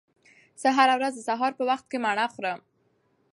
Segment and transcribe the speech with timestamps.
[0.61, 2.59] زه هره ورځ د سهار په وخت کې مڼه خورم.